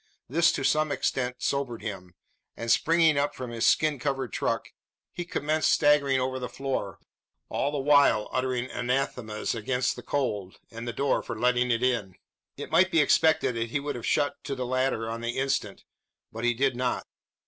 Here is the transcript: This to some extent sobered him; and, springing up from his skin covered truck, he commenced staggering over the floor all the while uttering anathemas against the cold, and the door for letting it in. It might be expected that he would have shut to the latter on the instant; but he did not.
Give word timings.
This 0.27 0.51
to 0.53 0.63
some 0.63 0.91
extent 0.91 1.35
sobered 1.43 1.83
him; 1.83 2.15
and, 2.57 2.71
springing 2.71 3.19
up 3.19 3.35
from 3.35 3.51
his 3.51 3.67
skin 3.67 3.99
covered 3.99 4.33
truck, 4.33 4.69
he 5.13 5.23
commenced 5.25 5.71
staggering 5.71 6.19
over 6.19 6.39
the 6.39 6.49
floor 6.49 6.97
all 7.49 7.71
the 7.71 7.77
while 7.77 8.27
uttering 8.31 8.67
anathemas 8.71 9.53
against 9.53 9.95
the 9.95 10.01
cold, 10.01 10.57
and 10.71 10.87
the 10.87 10.91
door 10.91 11.21
for 11.21 11.37
letting 11.39 11.69
it 11.69 11.83
in. 11.83 12.15
It 12.57 12.71
might 12.71 12.89
be 12.89 12.99
expected 12.99 13.53
that 13.53 13.69
he 13.69 13.79
would 13.79 13.93
have 13.93 14.07
shut 14.07 14.43
to 14.45 14.55
the 14.55 14.65
latter 14.65 15.07
on 15.07 15.21
the 15.21 15.37
instant; 15.37 15.83
but 16.31 16.45
he 16.45 16.55
did 16.55 16.75
not. 16.75 17.05